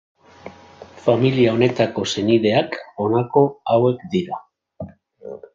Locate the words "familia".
1.07-1.51